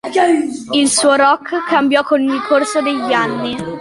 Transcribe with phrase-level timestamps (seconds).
[0.73, 3.55] Il suo rock cambiò con il corso degli anni.